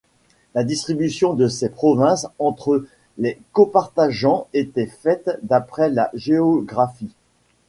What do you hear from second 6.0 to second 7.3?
géographie.